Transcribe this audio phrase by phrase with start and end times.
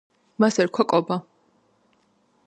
[0.43, 1.17] მას ერქვა კობა